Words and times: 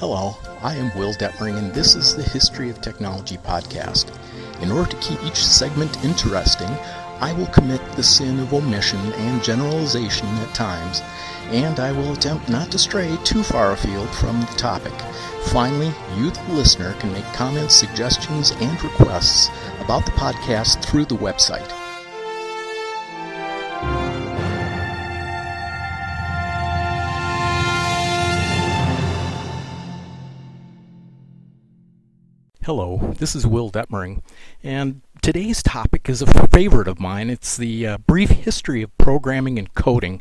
Hello, 0.00 0.36
I 0.62 0.76
am 0.76 0.96
Will 0.96 1.12
Detmering, 1.12 1.58
and 1.58 1.74
this 1.74 1.96
is 1.96 2.14
the 2.14 2.22
History 2.22 2.70
of 2.70 2.80
Technology 2.80 3.36
podcast. 3.36 4.16
In 4.62 4.70
order 4.70 4.88
to 4.88 4.96
keep 4.98 5.20
each 5.24 5.44
segment 5.44 6.04
interesting, 6.04 6.68
I 7.18 7.32
will 7.32 7.48
commit 7.48 7.80
the 7.96 8.02
sin 8.04 8.38
of 8.38 8.54
omission 8.54 9.00
and 9.14 9.42
generalization 9.42 10.28
at 10.28 10.54
times, 10.54 11.02
and 11.50 11.80
I 11.80 11.90
will 11.90 12.12
attempt 12.12 12.48
not 12.48 12.70
to 12.70 12.78
stray 12.78 13.18
too 13.24 13.42
far 13.42 13.72
afield 13.72 14.08
from 14.10 14.40
the 14.40 14.46
topic. 14.56 14.94
Finally, 15.46 15.92
you, 16.16 16.30
the 16.30 16.52
listener, 16.52 16.92
can 17.00 17.12
make 17.12 17.26
comments, 17.32 17.74
suggestions, 17.74 18.52
and 18.52 18.80
requests 18.84 19.50
about 19.80 20.06
the 20.06 20.12
podcast 20.12 20.80
through 20.80 21.06
the 21.06 21.16
website. 21.16 21.77
Hello, 32.64 33.14
this 33.18 33.34
is 33.34 33.46
Will 33.46 33.70
Detmering, 33.70 34.20
and 34.62 35.00
today's 35.22 35.62
topic 35.62 36.08
is 36.08 36.20
a 36.20 36.48
favorite 36.48 36.88
of 36.88 37.00
mine. 37.00 37.30
It's 37.30 37.56
the 37.56 37.86
uh, 37.86 37.98
brief 37.98 38.30
history 38.30 38.82
of 38.82 38.98
programming 38.98 39.58
and 39.58 39.72
coding, 39.74 40.20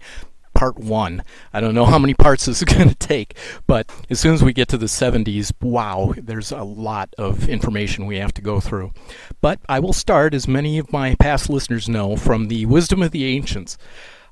part 0.54 0.78
one. 0.78 1.24
I 1.52 1.60
don't 1.60 1.74
know 1.74 1.86
how 1.86 2.00
many 2.00 2.14
parts 2.14 2.46
this 2.46 2.60
is 2.60 2.64
going 2.74 2.90
to 2.90 2.96
take, 2.96 3.36
but 3.66 3.92
as 4.10 4.20
soon 4.20 4.34
as 4.34 4.44
we 4.44 4.54
get 4.54 4.70
to 4.70 4.78
the 4.78 4.86
70s, 4.86 5.52
wow, 5.62 6.14
there's 6.16 6.52
a 6.52 6.64
lot 6.64 7.14
of 7.18 7.50
information 7.50 8.06
we 8.06 8.18
have 8.18 8.34
to 8.36 8.42
go 8.42 8.62
through. 8.62 8.94
But 9.42 9.60
I 9.68 9.80
will 9.80 9.92
start, 9.92 10.34
as 10.34 10.48
many 10.48 10.78
of 10.78 10.94
my 10.94 11.16
past 11.16 11.50
listeners 11.50 11.90
know, 11.90 12.16
from 12.16 12.48
the 12.48 12.66
wisdom 12.68 13.02
of 13.02 13.12
the 13.12 13.26
ancients. 13.26 13.78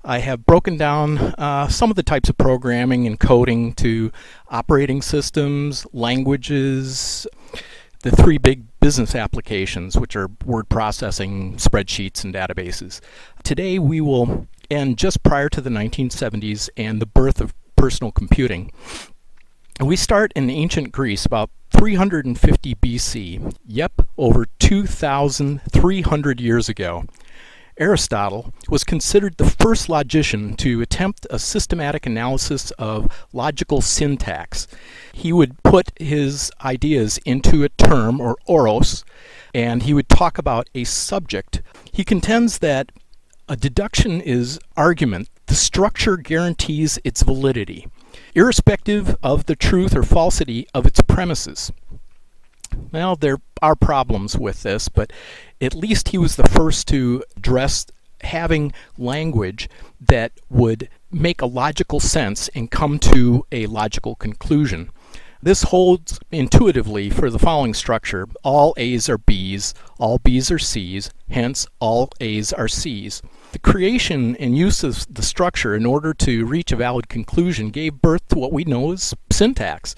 I 0.07 0.19
have 0.19 0.45
broken 0.45 0.77
down 0.77 1.17
uh, 1.17 1.67
some 1.67 1.89
of 1.89 1.95
the 1.95 2.03
types 2.03 2.29
of 2.29 2.37
programming 2.37 3.07
and 3.07 3.19
coding 3.19 3.73
to 3.73 4.11
operating 4.49 5.01
systems, 5.01 5.87
languages, 5.93 7.25
the 8.05 8.15
three 8.15 8.37
big 8.37 8.63
business 8.79 9.15
applications, 9.15 9.97
which 9.97 10.15
are 10.15 10.29
word 10.45 10.69
processing, 10.69 11.55
spreadsheets, 11.55 12.23
and 12.23 12.35
databases. 12.35 13.01
Today 13.43 13.79
we 13.79 13.99
will 13.99 14.47
end 14.69 14.99
just 14.99 15.23
prior 15.23 15.49
to 15.49 15.59
the 15.59 15.71
1970s 15.71 16.69
and 16.77 17.01
the 17.01 17.07
birth 17.07 17.41
of 17.41 17.55
personal 17.75 18.11
computing. 18.11 18.71
We 19.83 19.95
start 19.95 20.31
in 20.35 20.51
ancient 20.51 20.91
Greece 20.91 21.25
about 21.25 21.49
350 21.71 22.75
BC. 22.75 23.55
Yep, 23.65 24.01
over 24.19 24.45
2,300 24.59 26.39
years 26.39 26.69
ago. 26.69 27.05
Aristotle 27.77 28.53
was 28.69 28.85
considered 28.85 29.35
the 29.37 29.49
first 29.49 29.89
logician 29.89 30.55
to 30.57 30.81
attempt 30.81 31.27
a 31.29 31.37
systematic 31.37 32.05
analysis 32.05 32.71
of 32.71 33.27
logical 33.33 33.81
syntax. 33.81 34.65
He 35.11 35.33
would 35.33 35.61
put 35.61 35.91
his 35.99 36.51
ideas 36.63 37.19
into 37.25 37.63
a 37.63 37.69
term, 37.69 38.21
or 38.21 38.37
oros, 38.47 39.03
and 39.53 39.83
he 39.83 39.93
would 39.93 40.07
talk 40.07 40.37
about 40.37 40.69
a 40.73 40.85
subject. 40.85 41.61
He 41.91 42.05
contends 42.05 42.59
that 42.59 42.93
a 43.49 43.57
deduction 43.57 44.21
is 44.21 44.57
argument. 44.77 45.29
The 45.47 45.55
structure 45.55 46.15
guarantees 46.15 46.97
its 47.03 47.23
validity, 47.23 47.87
irrespective 48.33 49.17
of 49.21 49.47
the 49.47 49.55
truth 49.55 49.95
or 49.95 50.03
falsity 50.03 50.65
of 50.73 50.85
its 50.85 51.01
premises. 51.01 51.71
Well, 52.91 53.15
there 53.15 53.37
are 53.61 53.75
problems 53.75 54.37
with 54.37 54.63
this, 54.63 54.89
but 54.89 55.11
at 55.61 55.75
least 55.75 56.09
he 56.09 56.17
was 56.17 56.35
the 56.35 56.47
first 56.47 56.87
to 56.89 57.23
address 57.37 57.85
having 58.21 58.73
language 58.97 59.69
that 59.99 60.31
would 60.49 60.89
make 61.11 61.41
a 61.41 61.45
logical 61.45 61.99
sense 61.99 62.49
and 62.49 62.71
come 62.71 62.99
to 62.99 63.45
a 63.51 63.67
logical 63.67 64.15
conclusion. 64.15 64.89
This 65.41 65.63
holds 65.63 66.19
intuitively 66.31 67.11
for 67.11 67.29
the 67.29 67.37
following 67.37 67.75
structure. 67.75 68.27
All 68.43 68.73
A's 68.77 69.07
are 69.09 69.19
B's, 69.19 69.75
all 69.99 70.17
B's 70.17 70.49
are 70.49 70.57
C's, 70.57 71.11
hence 71.29 71.67
all 71.79 72.09
A's 72.19 72.51
are 72.51 72.67
C's. 72.67 73.21
The 73.51 73.59
creation 73.59 74.35
and 74.37 74.57
use 74.57 74.83
of 74.83 75.05
the 75.13 75.21
structure 75.21 75.75
in 75.75 75.85
order 75.85 76.15
to 76.15 76.45
reach 76.47 76.71
a 76.71 76.75
valid 76.77 77.09
conclusion 77.09 77.69
gave 77.69 78.01
birth 78.01 78.27
to 78.29 78.39
what 78.39 78.53
we 78.53 78.63
know 78.63 78.91
as 78.91 79.13
syntax. 79.31 79.93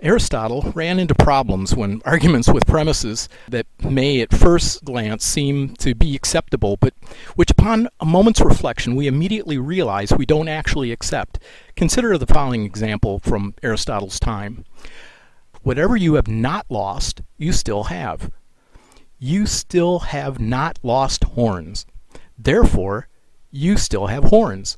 Aristotle 0.00 0.72
ran 0.76 1.00
into 1.00 1.14
problems 1.14 1.74
when 1.74 2.00
arguments 2.04 2.48
with 2.48 2.68
premises 2.68 3.28
that 3.48 3.66
may 3.82 4.20
at 4.20 4.32
first 4.32 4.84
glance 4.84 5.24
seem 5.24 5.74
to 5.76 5.92
be 5.94 6.14
acceptable, 6.14 6.76
but 6.76 6.94
which 7.34 7.50
upon 7.50 7.88
a 7.98 8.06
moment's 8.06 8.40
reflection 8.40 8.94
we 8.94 9.08
immediately 9.08 9.58
realize 9.58 10.12
we 10.12 10.24
don't 10.24 10.46
actually 10.46 10.92
accept. 10.92 11.40
Consider 11.74 12.16
the 12.16 12.26
following 12.26 12.64
example 12.64 13.18
from 13.18 13.54
Aristotle's 13.62 14.20
time. 14.20 14.64
Whatever 15.62 15.96
you 15.96 16.14
have 16.14 16.28
not 16.28 16.66
lost, 16.68 17.22
you 17.36 17.50
still 17.50 17.84
have. 17.84 18.30
You 19.18 19.46
still 19.46 19.98
have 19.98 20.38
not 20.38 20.78
lost 20.84 21.24
horns. 21.24 21.86
Therefore, 22.38 23.08
you 23.50 23.76
still 23.76 24.06
have 24.06 24.24
horns. 24.24 24.76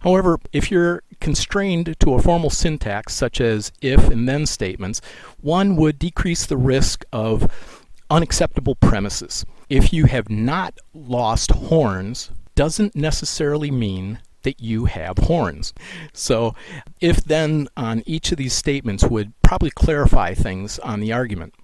However, 0.00 0.40
if 0.52 0.70
you're 0.70 1.02
constrained 1.20 1.96
to 2.00 2.14
a 2.14 2.22
formal 2.22 2.50
syntax 2.50 3.14
such 3.14 3.40
as 3.40 3.72
if 3.80 4.08
and 4.08 4.28
then 4.28 4.46
statements, 4.46 5.00
one 5.40 5.76
would 5.76 5.98
decrease 5.98 6.46
the 6.46 6.56
risk 6.56 7.04
of 7.12 7.86
unacceptable 8.10 8.74
premises. 8.74 9.44
If 9.68 9.92
you 9.92 10.06
have 10.06 10.30
not 10.30 10.78
lost 10.94 11.50
horns, 11.50 12.30
doesn't 12.54 12.96
necessarily 12.96 13.70
mean 13.70 14.18
that 14.42 14.60
you 14.60 14.86
have 14.86 15.18
horns. 15.18 15.72
So, 16.12 16.54
if 17.00 17.22
then 17.22 17.68
on 17.76 18.02
each 18.06 18.32
of 18.32 18.38
these 18.38 18.52
statements 18.52 19.04
would 19.04 19.32
probably 19.42 19.70
clarify 19.70 20.34
things 20.34 20.78
on 20.78 21.00
the 21.00 21.12
argument. 21.12 21.54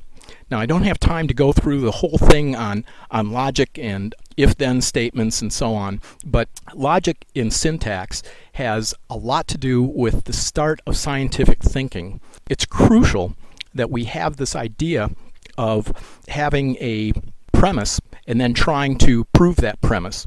Now, 0.50 0.60
I 0.60 0.66
don't 0.66 0.82
have 0.82 0.98
time 0.98 1.26
to 1.28 1.34
go 1.34 1.52
through 1.52 1.80
the 1.80 1.90
whole 1.90 2.18
thing 2.18 2.54
on, 2.54 2.84
on 3.10 3.32
logic 3.32 3.78
and 3.78 4.14
if 4.36 4.56
then 4.56 4.80
statements 4.80 5.40
and 5.40 5.52
so 5.52 5.74
on, 5.74 6.00
but 6.24 6.48
logic 6.74 7.24
in 7.34 7.50
syntax 7.50 8.22
has 8.54 8.94
a 9.08 9.16
lot 9.16 9.46
to 9.48 9.58
do 9.58 9.82
with 9.82 10.24
the 10.24 10.32
start 10.32 10.80
of 10.86 10.96
scientific 10.96 11.62
thinking. 11.62 12.20
It's 12.48 12.64
crucial 12.64 13.36
that 13.74 13.90
we 13.90 14.04
have 14.04 14.36
this 14.36 14.56
idea 14.56 15.10
of 15.56 16.20
having 16.28 16.76
a 16.76 17.12
premise 17.52 18.00
and 18.26 18.40
then 18.40 18.54
trying 18.54 18.98
to 18.98 19.24
prove 19.26 19.56
that 19.56 19.80
premise. 19.80 20.26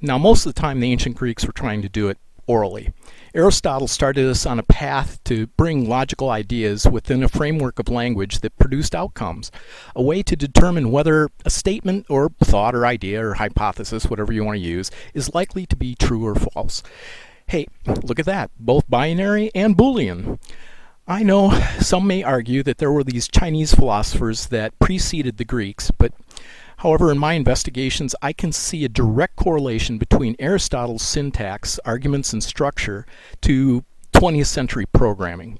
Now, 0.00 0.18
most 0.18 0.44
of 0.46 0.54
the 0.54 0.60
time, 0.60 0.80
the 0.80 0.90
ancient 0.90 1.16
Greeks 1.16 1.46
were 1.46 1.52
trying 1.52 1.82
to 1.82 1.88
do 1.88 2.08
it 2.08 2.18
orally. 2.46 2.92
Aristotle 3.34 3.88
started 3.88 4.26
us 4.26 4.46
on 4.46 4.58
a 4.58 4.62
path 4.62 5.22
to 5.24 5.46
bring 5.48 5.88
logical 5.88 6.30
ideas 6.30 6.86
within 6.86 7.22
a 7.22 7.28
framework 7.28 7.78
of 7.78 7.88
language 7.88 8.40
that 8.40 8.56
produced 8.56 8.94
outcomes, 8.94 9.50
a 9.94 10.02
way 10.02 10.22
to 10.22 10.36
determine 10.36 10.90
whether 10.90 11.28
a 11.44 11.50
statement 11.50 12.06
or 12.08 12.30
thought 12.42 12.74
or 12.74 12.86
idea 12.86 13.22
or 13.22 13.34
hypothesis, 13.34 14.06
whatever 14.06 14.32
you 14.32 14.42
want 14.44 14.56
to 14.56 14.64
use, 14.64 14.90
is 15.12 15.34
likely 15.34 15.66
to 15.66 15.76
be 15.76 15.94
true 15.94 16.24
or 16.24 16.34
false. 16.34 16.82
Hey, 17.46 17.66
look 18.02 18.18
at 18.18 18.26
that, 18.26 18.50
both 18.58 18.88
binary 18.88 19.50
and 19.54 19.76
Boolean. 19.76 20.38
I 21.06 21.22
know 21.22 21.52
some 21.78 22.06
may 22.06 22.24
argue 22.24 22.62
that 22.64 22.78
there 22.78 22.90
were 22.90 23.04
these 23.04 23.28
Chinese 23.28 23.74
philosophers 23.74 24.46
that 24.46 24.76
preceded 24.80 25.36
the 25.36 25.44
Greeks, 25.44 25.92
but 25.92 26.12
However, 26.78 27.10
in 27.10 27.18
my 27.18 27.32
investigations, 27.32 28.14
I 28.20 28.32
can 28.32 28.52
see 28.52 28.84
a 28.84 28.88
direct 28.88 29.36
correlation 29.36 29.98
between 29.98 30.36
Aristotle's 30.38 31.02
syntax, 31.02 31.78
arguments, 31.84 32.32
and 32.32 32.42
structure 32.42 33.06
to 33.42 33.84
20th 34.12 34.46
century 34.46 34.86
programming. 34.92 35.58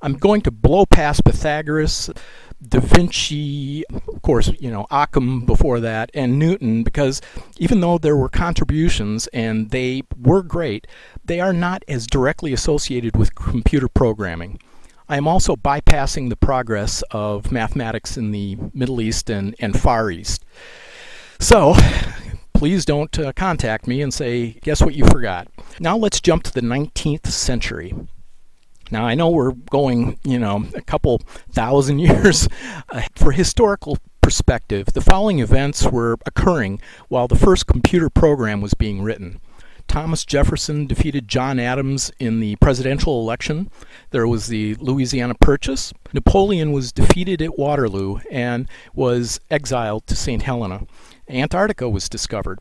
I'm 0.00 0.14
going 0.14 0.40
to 0.42 0.50
blow 0.50 0.86
past 0.86 1.24
Pythagoras, 1.24 2.10
Da 2.66 2.80
Vinci, 2.80 3.84
of 3.88 4.22
course, 4.22 4.50
you 4.58 4.70
know, 4.70 4.86
Occam 4.90 5.44
before 5.44 5.80
that, 5.80 6.10
and 6.14 6.38
Newton, 6.38 6.82
because 6.82 7.20
even 7.58 7.80
though 7.80 7.98
there 7.98 8.16
were 8.16 8.28
contributions 8.28 9.26
and 9.28 9.70
they 9.70 10.02
were 10.18 10.42
great, 10.42 10.86
they 11.24 11.40
are 11.40 11.52
not 11.52 11.82
as 11.88 12.06
directly 12.06 12.52
associated 12.52 13.16
with 13.16 13.34
computer 13.34 13.88
programming. 13.88 14.58
I 15.08 15.16
am 15.16 15.28
also 15.28 15.54
bypassing 15.54 16.30
the 16.30 16.36
progress 16.36 17.02
of 17.10 17.52
mathematics 17.52 18.16
in 18.16 18.30
the 18.30 18.56
Middle 18.72 19.00
East 19.00 19.28
and, 19.28 19.54
and 19.58 19.78
Far 19.78 20.10
East. 20.10 20.44
So, 21.38 21.74
please 22.54 22.86
don't 22.86 23.18
uh, 23.18 23.32
contact 23.34 23.86
me 23.86 24.00
and 24.00 24.14
say, 24.14 24.52
guess 24.62 24.80
what 24.80 24.94
you 24.94 25.04
forgot. 25.06 25.48
Now 25.78 25.96
let's 25.98 26.20
jump 26.20 26.42
to 26.44 26.52
the 26.52 26.62
19th 26.62 27.26
century. 27.26 27.92
Now 28.90 29.04
I 29.04 29.14
know 29.14 29.28
we're 29.28 29.52
going, 29.52 30.18
you 30.24 30.38
know, 30.38 30.64
a 30.74 30.80
couple 30.80 31.20
thousand 31.50 31.98
years. 32.00 32.48
Uh, 32.88 33.02
for 33.14 33.32
historical 33.32 33.98
perspective, 34.22 34.86
the 34.94 35.02
following 35.02 35.40
events 35.40 35.84
were 35.84 36.16
occurring 36.24 36.80
while 37.08 37.28
the 37.28 37.36
first 37.36 37.66
computer 37.66 38.08
program 38.08 38.62
was 38.62 38.72
being 38.72 39.02
written. 39.02 39.40
Thomas 39.88 40.24
Jefferson 40.24 40.86
defeated 40.86 41.28
John 41.28 41.58
Adams 41.58 42.10
in 42.18 42.40
the 42.40 42.56
presidential 42.56 43.20
election. 43.20 43.70
There 44.10 44.26
was 44.26 44.48
the 44.48 44.74
Louisiana 44.76 45.34
Purchase. 45.34 45.92
Napoleon 46.12 46.72
was 46.72 46.92
defeated 46.92 47.40
at 47.40 47.58
Waterloo 47.58 48.18
and 48.30 48.68
was 48.94 49.40
exiled 49.50 50.06
to 50.08 50.16
St. 50.16 50.42
Helena. 50.42 50.86
Antarctica 51.28 51.88
was 51.88 52.08
discovered. 52.08 52.58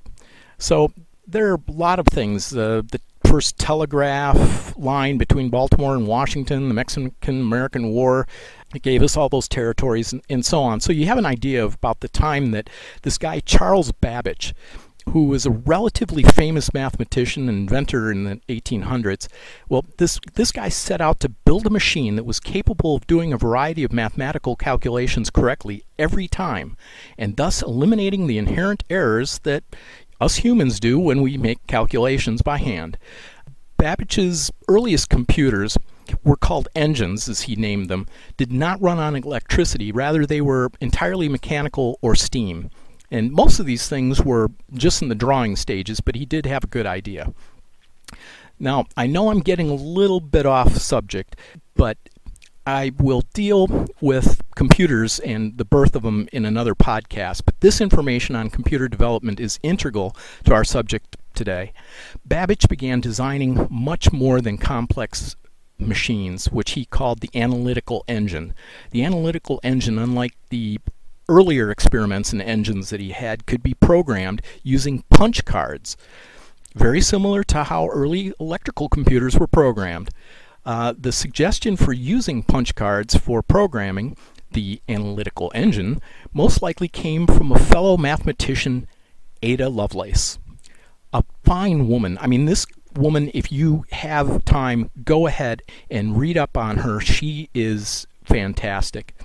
So 0.58 0.94
there 1.26 1.52
are 1.52 1.60
a 1.68 1.72
lot 1.72 2.00
of 2.00 2.08
things. 2.08 2.56
Uh, 2.56 2.82
the 2.92 3.02
first 3.26 3.58
telegraph 3.58 4.78
line 4.78 5.18
between 5.18 5.50
Baltimore 5.50 5.96
and 5.96 6.06
Washington, 6.06 6.68
the 6.68 6.74
Mexican 6.74 7.42
American 7.42 7.90
War. 7.90 8.28
It 8.76 8.82
gave 8.82 9.02
us 9.02 9.16
all 9.16 9.30
those 9.30 9.48
territories 9.48 10.14
and, 10.14 10.22
and 10.30 10.46
so 10.46 10.62
on. 10.62 10.80
So 10.80 10.92
you 10.92 11.06
have 11.06 11.18
an 11.18 11.26
idea 11.26 11.64
of 11.64 11.76
about 11.76 12.02
the 12.02 12.10
time 12.10 12.52
that 12.52 12.70
this 13.04 13.18
guy, 13.18 13.40
Charles 13.40 13.92
Babbage, 13.92 14.54
who 15.10 15.26
was 15.26 15.46
a 15.46 15.52
relatively 15.52 16.24
famous 16.24 16.74
mathematician 16.74 17.50
and 17.50 17.58
inventor 17.58 18.12
in 18.12 18.24
the 18.24 18.40
1800s. 18.50 19.28
Well, 19.70 19.86
this, 19.98 20.20
this 20.36 20.52
guy 20.52 20.70
set 20.70 21.02
out 21.02 21.20
to 21.22 21.30
build 21.30 21.66
a 21.66 21.70
machine 21.70 22.16
that 22.16 22.26
was 22.26 22.40
capable 22.40 22.96
of 22.96 23.08
doing 23.08 23.34
a 23.34 23.38
variety 23.38 23.84
of 23.84 23.94
mathematical 23.94 24.56
calculations 24.56 25.30
correctly 25.30 25.84
every 26.00 26.28
time, 26.28 26.78
and 27.18 27.36
thus 27.38 27.62
eliminating 27.62 28.28
the 28.28 28.38
inherent 28.38 28.84
errors 28.90 29.40
that 29.40 29.64
us 30.20 30.38
humans 30.38 30.80
do 30.80 31.00
when 31.00 31.22
we 31.22 31.38
make 31.38 31.66
calculations 31.68 32.42
by 32.42 32.58
hand. 32.58 32.98
Babbage's 33.78 34.52
earliest 34.70 35.10
computers 35.10 35.78
were 36.24 36.38
called 36.38 36.70
engines, 36.76 37.28
as 37.28 37.42
he 37.42 37.56
named 37.56 37.90
them, 37.90 38.08
did 38.38 38.52
not 38.52 38.82
run 38.82 39.00
on 39.00 39.16
electricity, 39.16 39.92
rather, 39.92 40.26
they 40.26 40.42
were 40.42 40.70
entirely 40.80 41.28
mechanical 41.28 41.98
or 42.02 42.16
steam. 42.16 42.70
And 43.14 43.32
most 43.32 43.60
of 43.60 43.68
these 43.68 43.88
things 43.88 44.24
were 44.24 44.50
just 44.74 45.04
in 45.04 45.08
the 45.08 45.16
drawing 45.16 45.56
stages, 45.56 46.02
but 46.02 46.16
he 46.16 46.26
did 46.26 46.48
have 46.48 46.64
a 46.64 46.68
good 46.68 46.88
idea. 46.88 47.32
Now, 48.60 48.88
I 48.98 49.06
know 49.06 49.30
I'm 49.30 49.42
getting 49.42 49.70
a 49.70 49.76
little 49.76 50.20
bit 50.20 50.48
off 50.48 50.78
subject, 50.78 51.36
but 51.76 51.98
I 52.66 52.92
will 52.98 53.22
deal 53.36 53.88
with 54.02 54.42
computers 54.56 55.20
and 55.20 55.60
the 55.60 55.66
birth 55.66 55.96
of 55.96 56.02
them 56.02 56.28
in 56.34 56.44
another 56.44 56.74
podcast, 56.74 57.44
but 57.46 57.60
this 57.62 57.80
information 57.80 58.36
on 58.36 58.50
computer 58.50 58.88
development 58.88 59.40
is 59.40 59.60
integral 59.62 60.16
to 60.46 60.54
our 60.56 60.64
subject 60.64 61.16
today. 61.36 61.72
Babbage 62.26 62.68
began 62.68 63.00
designing 63.00 63.68
much 63.70 64.12
more 64.12 64.42
than 64.42 64.58
complex 64.58 65.36
machines, 65.78 66.52
which 66.52 66.72
he 66.72 66.86
called 66.86 67.20
the 67.20 67.30
analytical 67.36 68.06
engine. 68.08 68.56
The 68.90 69.04
analytical 69.04 69.60
engine, 69.62 70.00
unlike 70.00 70.34
the 70.50 70.80
earlier 71.34 71.72
experiments 71.72 72.32
and 72.32 72.42
engines 72.42 72.90
that 72.90 73.00
he 73.00 73.12
had 73.12 73.46
could 73.46 73.64
be 73.64 73.74
programmed 73.74 74.42
using 74.62 75.04
punch 75.10 75.44
cards, 75.46 75.98
very 76.76 77.02
similar 77.02 77.44
to 77.44 77.64
how 77.64 77.88
early 77.88 78.34
electrical 78.40 78.88
computers 78.88 79.38
were 79.38 79.48
programmed. 79.48 80.10
Uh, 80.66 80.94
the 80.98 81.12
suggestion 81.12 81.76
for 81.76 81.92
using 81.92 82.44
punch 82.44 82.76
cards 82.76 83.16
for 83.16 83.42
programming 83.42 84.16
the 84.52 84.82
analytical 84.88 85.52
engine 85.56 86.02
most 86.32 86.62
likely 86.62 86.88
came 86.88 87.26
from 87.26 87.52
a 87.52 87.60
fellow 87.60 87.98
mathematician, 87.98 88.88
Ada 89.42 89.70
Lovelace. 89.70 90.38
A 91.12 91.24
fine 91.44 91.88
woman. 91.88 92.18
I 92.22 92.28
mean, 92.28 92.46
this 92.46 92.66
woman, 92.96 93.32
if 93.34 93.52
you 93.52 93.86
have 93.92 94.46
time, 94.46 94.90
go 95.04 95.28
ahead 95.28 95.64
and 95.90 96.18
read 96.18 96.38
up 96.38 96.56
on 96.56 96.78
her. 96.78 97.00
She 97.00 97.50
is 97.54 98.08
fantastic. 98.24 99.16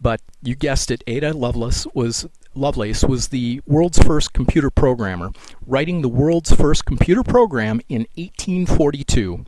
But 0.00 0.20
you 0.42 0.54
guessed 0.54 0.90
it, 0.90 1.02
Ada 1.06 1.32
Lovelace 1.32 1.86
was 1.94 2.26
Lovelace 2.54 3.04
was 3.04 3.28
the 3.28 3.60
world's 3.66 3.98
first 3.98 4.32
computer 4.32 4.70
programmer, 4.70 5.30
writing 5.66 6.02
the 6.02 6.08
world's 6.08 6.52
first 6.52 6.84
computer 6.84 7.22
program 7.22 7.80
in 7.88 8.06
1842. 8.16 9.44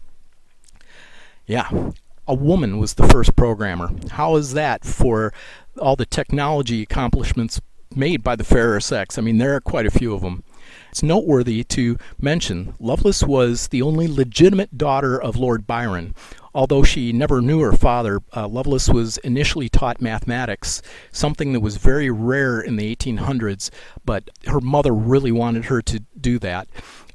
Yeah, 1.46 1.92
a 2.28 2.34
woman 2.34 2.78
was 2.78 2.94
the 2.94 3.08
first 3.08 3.34
programmer. 3.34 3.90
How 4.10 4.36
is 4.36 4.52
that 4.52 4.84
for 4.84 5.32
all 5.80 5.96
the 5.96 6.06
technology 6.06 6.82
accomplishments 6.82 7.60
made 7.94 8.22
by 8.22 8.36
the 8.36 8.44
fairer 8.44 8.80
sex? 8.80 9.18
I 9.18 9.22
mean, 9.22 9.38
there 9.38 9.56
are 9.56 9.60
quite 9.60 9.86
a 9.86 9.90
few 9.90 10.14
of 10.14 10.22
them. 10.22 10.44
It's 10.90 11.02
noteworthy 11.02 11.64
to 11.64 11.96
mention 12.20 12.74
Lovelace 12.78 13.24
was 13.24 13.68
the 13.68 13.82
only 13.82 14.06
legitimate 14.06 14.78
daughter 14.78 15.20
of 15.20 15.36
Lord 15.36 15.66
Byron, 15.66 16.14
Although 16.54 16.82
she 16.82 17.12
never 17.12 17.40
knew 17.40 17.60
her 17.60 17.72
father, 17.72 18.20
uh, 18.34 18.48
Lovelace 18.48 18.88
was 18.88 19.18
initially 19.18 19.68
taught 19.68 20.00
mathematics, 20.00 20.82
something 21.12 21.52
that 21.52 21.60
was 21.60 21.76
very 21.76 22.10
rare 22.10 22.60
in 22.60 22.76
the 22.76 22.94
1800s, 22.94 23.70
but 24.04 24.30
her 24.46 24.60
mother 24.60 24.92
really 24.92 25.30
wanted 25.30 25.66
her 25.66 25.80
to 25.82 26.00
do 26.20 26.38
that. 26.40 26.68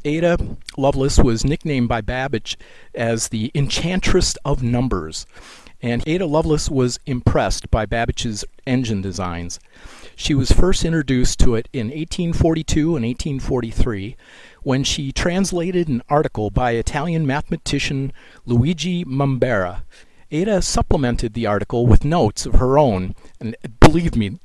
Ada 0.05 0.37
Lovelace 0.77 1.17
was 1.17 1.43
nicknamed 1.43 1.89
by 1.89 1.99
Babbage 1.99 2.57
as 2.93 3.29
the 3.29 3.51
Enchantress 3.53 4.37
of 4.45 4.63
Numbers, 4.63 5.25
and 5.81 6.03
Ada 6.07 6.25
Lovelace 6.25 6.69
was 6.69 6.99
impressed 7.05 7.69
by 7.69 7.85
Babbage's 7.85 8.45
engine 8.65 9.01
designs. 9.01 9.59
She 10.15 10.33
was 10.33 10.51
first 10.51 10.85
introduced 10.85 11.39
to 11.39 11.55
it 11.55 11.67
in 11.73 11.87
1842 11.87 12.95
and 12.95 13.05
1843 13.05 14.15
when 14.63 14.83
she 14.83 15.11
translated 15.11 15.87
an 15.87 16.01
article 16.09 16.49
by 16.49 16.71
Italian 16.71 17.27
mathematician 17.27 18.13
Luigi 18.45 19.03
Menabrea. 19.05 19.83
Ada 20.31 20.61
supplemented 20.61 21.33
the 21.33 21.45
article 21.45 21.85
with 21.85 22.03
notes 22.03 22.45
of 22.45 22.55
her 22.55 22.79
own, 22.79 23.13
and 23.39 23.55
believe 23.79 24.15
me, 24.15 24.39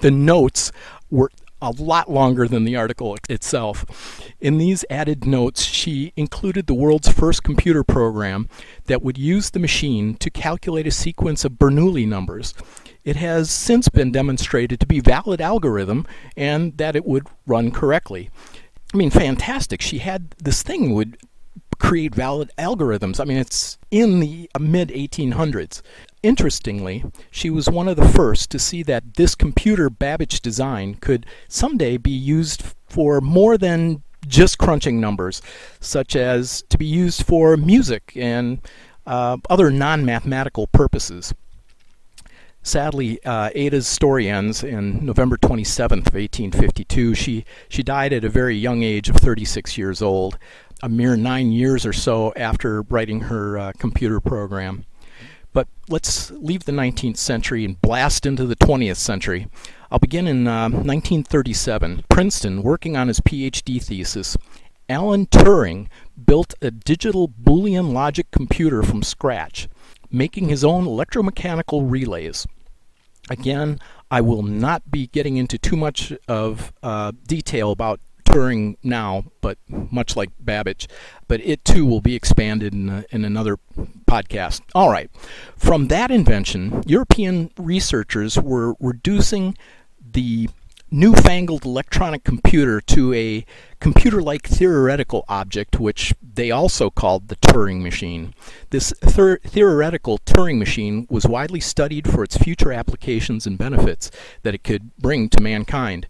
the 0.00 0.10
notes 0.10 0.70
were 1.10 1.30
a 1.62 1.70
lot 1.70 2.10
longer 2.10 2.46
than 2.46 2.64
the 2.64 2.76
article 2.76 3.16
itself. 3.28 3.86
In 4.40 4.58
these 4.58 4.84
added 4.90 5.24
notes, 5.24 5.62
she 5.62 6.12
included 6.14 6.66
the 6.66 6.74
world's 6.74 7.08
first 7.08 7.42
computer 7.42 7.82
program 7.82 8.48
that 8.84 9.02
would 9.02 9.16
use 9.16 9.50
the 9.50 9.58
machine 9.58 10.14
to 10.16 10.28
calculate 10.28 10.86
a 10.86 10.90
sequence 10.90 11.44
of 11.44 11.52
Bernoulli 11.52 12.06
numbers. 12.06 12.52
It 13.04 13.16
has 13.16 13.50
since 13.50 13.88
been 13.88 14.12
demonstrated 14.12 14.80
to 14.80 14.86
be 14.86 15.00
valid 15.00 15.40
algorithm 15.40 16.06
and 16.36 16.76
that 16.78 16.96
it 16.96 17.04
would 17.04 17.26
run 17.46 17.70
correctly. 17.70 18.30
I 18.92 18.96
mean, 18.96 19.10
fantastic. 19.10 19.82
She 19.82 19.98
had 19.98 20.30
this 20.38 20.62
thing 20.62 20.94
would 20.94 21.18
create 21.78 22.14
valid 22.14 22.50
algorithms. 22.56 23.20
I 23.20 23.24
mean, 23.24 23.36
it's 23.36 23.78
in 23.90 24.20
the 24.20 24.48
mid 24.58 24.88
1800s. 24.88 25.82
Interestingly, 26.22 27.04
she 27.30 27.50
was 27.50 27.68
one 27.68 27.88
of 27.88 27.96
the 27.96 28.08
first 28.08 28.50
to 28.50 28.58
see 28.58 28.82
that 28.84 29.14
this 29.14 29.34
computer 29.34 29.90
Babbage 29.90 30.40
design 30.40 30.94
could 30.94 31.26
someday 31.48 31.96
be 31.96 32.10
used 32.10 32.62
for 32.86 33.20
more 33.20 33.58
than 33.58 34.02
just 34.26 34.56
crunching 34.56 35.00
numbers, 35.00 35.42
such 35.80 36.16
as 36.16 36.62
to 36.70 36.78
be 36.78 36.86
used 36.86 37.26
for 37.26 37.56
music 37.56 38.12
and 38.16 38.60
uh, 39.06 39.36
other 39.50 39.70
non 39.70 40.04
mathematical 40.04 40.66
purposes. 40.68 41.34
Sadly, 42.66 43.22
uh, 43.26 43.50
Ada's 43.54 43.86
story 43.86 44.26
ends 44.26 44.64
in 44.64 45.04
November 45.04 45.36
27th 45.36 46.06
of 46.06 46.14
1852. 46.14 47.14
She, 47.14 47.44
she 47.68 47.82
died 47.82 48.14
at 48.14 48.24
a 48.24 48.30
very 48.30 48.56
young 48.56 48.82
age 48.82 49.10
of 49.10 49.16
36 49.16 49.76
years 49.76 50.00
old, 50.00 50.38
a 50.82 50.88
mere 50.88 51.14
nine 51.14 51.52
years 51.52 51.84
or 51.84 51.92
so 51.92 52.32
after 52.36 52.80
writing 52.88 53.20
her 53.20 53.58
uh, 53.58 53.72
computer 53.78 54.18
program. 54.18 54.86
But 55.52 55.68
let's 55.90 56.30
leave 56.30 56.64
the 56.64 56.72
19th 56.72 57.18
century 57.18 57.66
and 57.66 57.80
blast 57.82 58.24
into 58.24 58.46
the 58.46 58.56
20th 58.56 58.96
century. 58.96 59.46
I'll 59.90 59.98
begin 59.98 60.26
in 60.26 60.48
uh, 60.48 60.70
1937. 60.70 62.04
Princeton, 62.08 62.62
working 62.62 62.96
on 62.96 63.08
his 63.08 63.20
PhD 63.20 63.80
thesis, 63.84 64.38
Alan 64.88 65.26
Turing 65.26 65.88
built 66.24 66.54
a 66.62 66.70
digital 66.70 67.28
Boolean 67.28 67.92
logic 67.92 68.30
computer 68.30 68.82
from 68.82 69.02
scratch 69.02 69.68
making 70.14 70.48
his 70.48 70.64
own 70.64 70.84
electromechanical 70.84 71.90
relays. 71.90 72.46
Again, 73.30 73.78
I 74.10 74.20
will 74.20 74.42
not 74.42 74.90
be 74.90 75.06
getting 75.08 75.36
into 75.36 75.58
too 75.58 75.76
much 75.76 76.12
of 76.28 76.72
uh, 76.82 77.12
detail 77.26 77.70
about 77.70 78.00
Turing 78.24 78.76
now, 78.82 79.24
but 79.40 79.58
much 79.68 80.16
like 80.16 80.30
Babbage, 80.40 80.88
but 81.28 81.40
it 81.42 81.64
too 81.64 81.86
will 81.86 82.00
be 82.00 82.14
expanded 82.14 82.72
in, 82.74 82.88
a, 82.88 83.04
in 83.10 83.24
another 83.24 83.58
podcast. 84.06 84.62
All 84.74 84.90
right. 84.90 85.10
From 85.56 85.88
that 85.88 86.10
invention, 86.10 86.82
European 86.86 87.50
researchers 87.56 88.38
were 88.38 88.74
reducing 88.80 89.56
the 90.12 90.48
newfangled 90.94 91.64
electronic 91.64 92.22
computer 92.22 92.80
to 92.80 93.12
a 93.14 93.44
computer 93.80 94.22
like 94.22 94.46
theoretical 94.46 95.24
object, 95.28 95.80
which 95.80 96.14
they 96.22 96.52
also 96.52 96.88
called 96.88 97.26
the 97.26 97.36
Turing 97.36 97.82
machine. 97.82 98.32
This 98.70 98.92
ther- 99.00 99.40
theoretical 99.44 100.18
Turing 100.18 100.56
machine 100.56 101.08
was 101.10 101.26
widely 101.26 101.58
studied 101.58 102.08
for 102.08 102.22
its 102.22 102.36
future 102.36 102.72
applications 102.72 103.44
and 103.44 103.58
benefits 103.58 104.12
that 104.44 104.54
it 104.54 104.62
could 104.62 104.96
bring 104.96 105.28
to 105.30 105.42
mankind. 105.42 106.06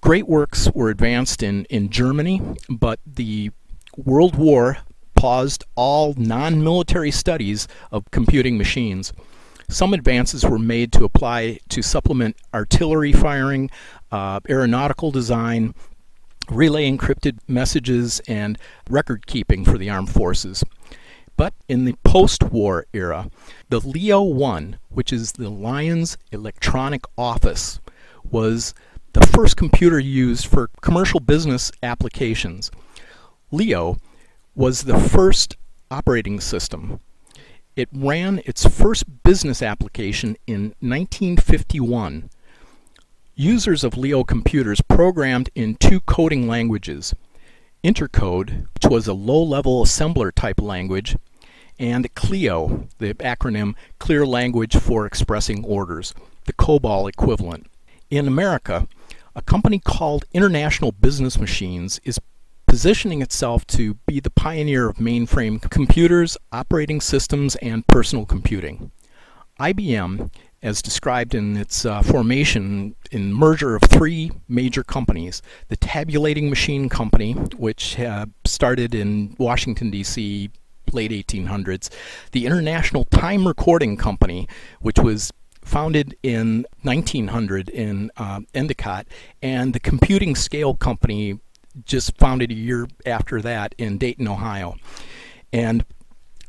Great 0.00 0.26
works 0.26 0.68
were 0.74 0.90
advanced 0.90 1.40
in, 1.40 1.64
in 1.66 1.88
Germany, 1.88 2.42
but 2.68 2.98
the 3.06 3.52
World 3.96 4.34
War 4.34 4.78
paused 5.14 5.62
all 5.76 6.14
non 6.16 6.64
military 6.64 7.12
studies 7.12 7.68
of 7.92 8.10
computing 8.10 8.58
machines. 8.58 9.12
Some 9.72 9.94
advances 9.94 10.44
were 10.44 10.58
made 10.58 10.92
to 10.92 11.04
apply 11.04 11.58
to 11.70 11.80
supplement 11.80 12.36
artillery 12.52 13.12
firing, 13.12 13.70
uh, 14.10 14.40
aeronautical 14.46 15.10
design, 15.10 15.74
relay 16.50 16.90
encrypted 16.90 17.38
messages, 17.48 18.20
and 18.28 18.58
record 18.90 19.26
keeping 19.26 19.64
for 19.64 19.78
the 19.78 19.88
armed 19.88 20.10
forces. 20.10 20.62
But 21.38 21.54
in 21.70 21.86
the 21.86 21.94
post 22.04 22.42
war 22.42 22.84
era, 22.92 23.30
the 23.70 23.80
Leo 23.80 24.20
1, 24.20 24.76
which 24.90 25.10
is 25.10 25.32
the 25.32 25.48
Lyons 25.48 26.18
Electronic 26.30 27.04
Office, 27.16 27.80
was 28.30 28.74
the 29.14 29.26
first 29.28 29.56
computer 29.56 29.98
used 29.98 30.46
for 30.46 30.68
commercial 30.82 31.18
business 31.18 31.72
applications. 31.82 32.70
Leo 33.50 33.96
was 34.54 34.82
the 34.82 34.98
first 34.98 35.56
operating 35.90 36.40
system. 36.40 37.00
It 37.74 37.88
ran 37.90 38.42
its 38.44 38.66
first 38.66 39.22
business 39.22 39.62
application 39.62 40.36
in 40.46 40.74
1951. 40.80 42.28
Users 43.34 43.82
of 43.82 43.96
Leo 43.96 44.24
computers 44.24 44.82
programmed 44.82 45.48
in 45.54 45.76
two 45.76 46.00
coding 46.00 46.46
languages 46.46 47.14
Intercode, 47.82 48.66
which 48.74 48.90
was 48.90 49.08
a 49.08 49.14
low 49.14 49.42
level 49.42 49.82
assembler 49.82 50.32
type 50.32 50.60
language, 50.60 51.16
and 51.78 52.14
CLIO, 52.14 52.88
the 52.98 53.14
acronym 53.14 53.74
Clear 53.98 54.26
Language 54.26 54.76
for 54.76 55.06
Expressing 55.06 55.64
Orders, 55.64 56.14
the 56.44 56.52
COBOL 56.52 57.08
equivalent. 57.08 57.66
In 58.10 58.28
America, 58.28 58.86
a 59.34 59.40
company 59.40 59.78
called 59.78 60.26
International 60.34 60.92
Business 60.92 61.38
Machines 61.38 62.00
is 62.04 62.20
positioning 62.72 63.20
itself 63.20 63.66
to 63.66 63.92
be 64.06 64.18
the 64.18 64.30
pioneer 64.30 64.88
of 64.88 64.96
mainframe 64.96 65.60
computers, 65.68 66.38
operating 66.52 67.02
systems, 67.02 67.54
and 67.56 67.86
personal 67.86 68.24
computing. 68.24 68.90
IBM, 69.60 70.32
as 70.62 70.80
described 70.80 71.34
in 71.34 71.54
its 71.58 71.84
uh, 71.84 72.00
formation 72.00 72.96
in 73.10 73.30
merger 73.30 73.76
of 73.76 73.82
three 73.82 74.30
major 74.48 74.82
companies, 74.82 75.42
the 75.68 75.76
Tabulating 75.76 76.48
Machine 76.48 76.88
Company, 76.88 77.34
which 77.58 78.00
uh, 78.00 78.24
started 78.46 78.94
in 78.94 79.36
Washington, 79.38 79.90
D.C. 79.90 80.48
late 80.92 81.10
1800s, 81.10 81.90
the 82.30 82.46
International 82.46 83.04
Time 83.04 83.46
Recording 83.46 83.98
Company, 83.98 84.48
which 84.80 84.98
was 84.98 85.30
founded 85.60 86.16
in 86.22 86.64
1900 86.84 87.68
in 87.68 88.10
uh, 88.16 88.40
Endicott, 88.54 89.06
and 89.42 89.74
the 89.74 89.80
Computing 89.80 90.34
Scale 90.34 90.72
Company, 90.72 91.38
just 91.84 92.16
founded 92.18 92.50
a 92.50 92.54
year 92.54 92.86
after 93.06 93.40
that 93.42 93.74
in 93.78 93.98
Dayton, 93.98 94.28
Ohio. 94.28 94.76
And 95.52 95.84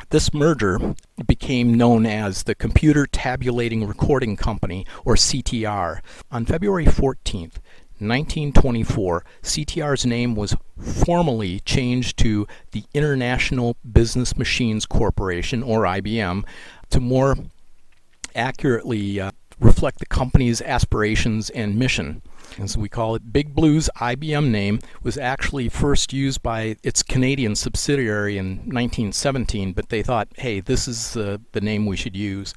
this 0.09 0.33
merger 0.33 0.95
became 1.25 1.73
known 1.73 2.05
as 2.05 2.43
the 2.43 2.55
Computer 2.55 3.07
Tabulating 3.07 3.87
Recording 3.87 4.35
Company, 4.35 4.85
or 5.05 5.15
CTR. 5.15 6.01
On 6.31 6.45
February 6.45 6.85
14th, 6.85 7.57
1924, 7.99 9.25
CTR's 9.41 10.05
name 10.05 10.35
was 10.35 10.55
formally 10.77 11.61
changed 11.61 12.17
to 12.19 12.45
the 12.71 12.83
International 12.93 13.77
Business 13.91 14.37
Machines 14.37 14.85
Corporation, 14.85 15.63
or 15.63 15.81
IBM, 15.81 16.43
to 16.89 16.99
more 16.99 17.35
accurately 18.35 19.19
uh, 19.19 19.31
reflect 19.59 19.99
the 19.99 20.05
company's 20.05 20.61
aspirations 20.61 21.49
and 21.51 21.77
mission. 21.77 22.21
As 22.59 22.77
we 22.77 22.89
call 22.89 23.15
it, 23.15 23.33
Big 23.33 23.55
Blue's 23.55 23.89
IBM 23.97 24.49
name 24.49 24.79
was 25.01 25.17
actually 25.17 25.69
first 25.69 26.13
used 26.13 26.43
by 26.43 26.77
its 26.83 27.01
Canadian 27.01 27.55
subsidiary 27.55 28.37
in 28.37 28.57
1917, 28.57 29.73
but 29.73 29.89
they 29.89 30.03
thought, 30.03 30.27
hey, 30.37 30.59
this 30.59 30.87
is 30.87 31.17
uh, 31.17 31.37
the 31.53 31.61
name 31.61 31.85
we 31.85 31.97
should 31.97 32.15
use. 32.15 32.53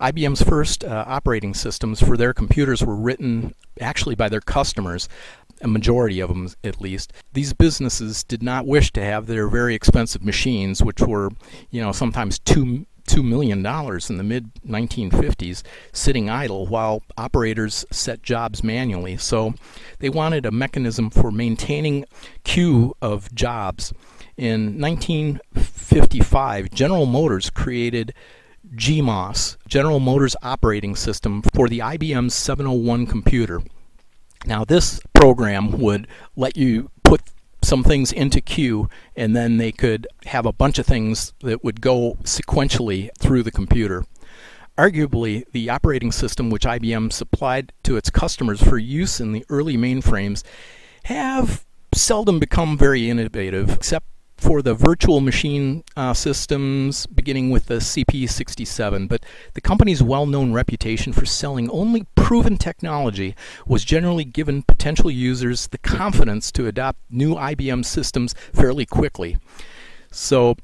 IBM's 0.00 0.42
first 0.42 0.84
uh, 0.84 1.04
operating 1.06 1.54
systems 1.54 2.00
for 2.00 2.16
their 2.16 2.32
computers 2.32 2.84
were 2.84 2.96
written 2.96 3.54
actually 3.80 4.14
by 4.14 4.28
their 4.28 4.40
customers, 4.40 5.08
a 5.60 5.68
majority 5.68 6.20
of 6.20 6.28
them 6.28 6.48
at 6.62 6.80
least. 6.80 7.12
These 7.32 7.52
businesses 7.52 8.22
did 8.24 8.42
not 8.42 8.66
wish 8.66 8.92
to 8.92 9.04
have 9.04 9.26
their 9.26 9.48
very 9.48 9.74
expensive 9.74 10.24
machines, 10.24 10.82
which 10.82 11.00
were, 11.00 11.30
you 11.70 11.80
know, 11.80 11.92
sometimes 11.92 12.38
two 12.38 12.86
$2 13.08 13.24
million 13.24 13.58
in 13.58 14.16
the 14.16 14.22
mid 14.22 14.54
1950s 14.64 15.62
sitting 15.92 16.30
idle 16.30 16.66
while 16.66 17.02
operators 17.16 17.84
set 17.90 18.22
jobs 18.22 18.62
manually. 18.62 19.16
So 19.16 19.54
they 19.98 20.08
wanted 20.08 20.46
a 20.46 20.50
mechanism 20.50 21.10
for 21.10 21.30
maintaining 21.30 22.04
queue 22.44 22.94
of 23.02 23.34
jobs. 23.34 23.92
In 24.36 24.80
1955, 24.80 26.70
General 26.70 27.06
Motors 27.06 27.50
created 27.50 28.14
GMOS, 28.74 29.56
General 29.66 29.98
Motors 29.98 30.36
Operating 30.42 30.94
System, 30.94 31.42
for 31.42 31.68
the 31.68 31.80
IBM 31.80 32.30
701 32.30 33.06
computer. 33.06 33.62
Now, 34.46 34.64
this 34.64 35.00
program 35.14 35.78
would 35.80 36.06
let 36.36 36.56
you 36.56 36.90
put 37.02 37.22
some 37.62 37.82
things 37.84 38.12
into 38.12 38.40
queue, 38.40 38.88
and 39.16 39.34
then 39.34 39.58
they 39.58 39.72
could 39.72 40.06
have 40.26 40.46
a 40.46 40.52
bunch 40.52 40.78
of 40.78 40.86
things 40.86 41.32
that 41.40 41.62
would 41.64 41.80
go 41.80 42.16
sequentially 42.22 43.10
through 43.18 43.42
the 43.42 43.50
computer. 43.50 44.04
Arguably, 44.76 45.44
the 45.52 45.68
operating 45.68 46.12
system 46.12 46.50
which 46.50 46.64
IBM 46.64 47.12
supplied 47.12 47.72
to 47.82 47.96
its 47.96 48.10
customers 48.10 48.62
for 48.62 48.78
use 48.78 49.20
in 49.20 49.32
the 49.32 49.44
early 49.48 49.76
mainframes 49.76 50.44
have 51.04 51.64
seldom 51.92 52.38
become 52.38 52.78
very 52.78 53.10
innovative, 53.10 53.70
except 53.70 54.06
for 54.38 54.62
the 54.62 54.72
virtual 54.72 55.20
machine 55.20 55.82
uh, 55.96 56.14
systems, 56.14 57.06
beginning 57.06 57.50
with 57.50 57.66
the 57.66 57.74
CP67, 57.74 59.08
but 59.08 59.24
the 59.54 59.60
company's 59.60 60.00
well 60.00 60.26
known 60.26 60.52
reputation 60.52 61.12
for 61.12 61.26
selling 61.26 61.68
only 61.70 62.06
proven 62.14 62.56
technology 62.56 63.34
was 63.66 63.84
generally 63.84 64.24
given 64.24 64.62
potential 64.62 65.10
users 65.10 65.66
the 65.66 65.78
confidence 65.78 66.52
to 66.52 66.68
adopt 66.68 67.00
new 67.10 67.34
IBM 67.34 67.84
systems 67.84 68.32
fairly 68.52 68.86
quickly. 68.86 69.38
So 70.12 70.56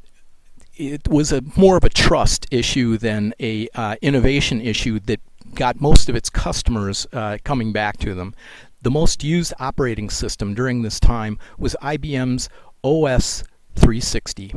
it 0.77 1.09
was 1.09 1.33
a 1.33 1.43
more 1.57 1.77
of 1.77 1.85
a 1.85 1.89
trust 1.89 2.47
issue 2.53 2.97
than 2.97 3.35
a 3.41 3.69
uh, 3.75 3.97
innovation 4.01 4.61
issue 4.61 5.01
that 5.01 5.21
got 5.55 5.81
most 5.81 6.09
of 6.09 6.15
its 6.15 6.31
customers 6.31 7.09
uh, 7.13 7.39
coming 7.43 7.73
back 7.73 7.97
to 7.99 8.15
them. 8.15 8.35
The 8.83 8.91
most 8.91 9.25
used 9.25 9.53
operating 9.59 10.11
system 10.11 10.55
during 10.55 10.83
this 10.83 11.01
time 11.01 11.39
was 11.59 11.75
IBM's 11.83 12.49
OS 12.85 13.43
360. 13.75 14.55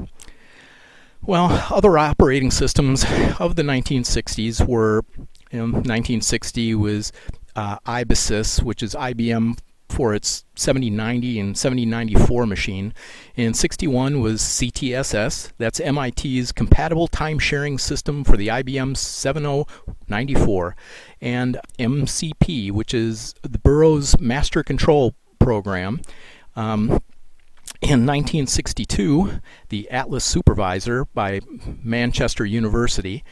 Well, 1.22 1.66
other 1.72 1.98
operating 1.98 2.52
systems 2.52 3.04
of 3.40 3.56
the 3.56 3.64
1960s 3.64 4.66
were, 4.68 5.04
you 5.52 5.60
know, 5.60 5.66
1960 5.66 6.76
was 6.76 7.12
uh, 7.56 7.80
IBSys, 7.80 8.64
which 8.64 8.84
is 8.84 8.94
IBM 8.94 9.58
for 9.90 10.14
its 10.14 10.46
7090 10.56 11.40
and 11.40 11.58
7094 11.58 12.46
machine. 12.46 12.94
And 13.36 13.56
61 13.56 14.22
was 14.22 14.42
CTSS, 14.42 15.52
that's 15.58 15.80
MIT's 15.80 16.52
compatible 16.52 17.08
time 17.08 17.40
sharing 17.40 17.78
system 17.78 18.24
for 18.24 18.38
the 18.38 18.48
IBM 18.48 18.96
7094. 18.96 20.76
And 21.22 21.60
MCP, 21.80 22.72
which 22.72 22.94
is 22.94 23.34
the 23.42 23.60
Burroughs 23.60 24.20
Master 24.20 24.64
Control 24.64 25.16
Program. 25.40 26.02
Um, 26.56 27.00
in 27.82 28.06
1962, 28.06 29.40
the 29.70 29.90
Atlas 29.92 30.26
Supervisor 30.26 31.06
by 31.06 31.42
Manchester 31.84 32.46
University, 32.46 33.24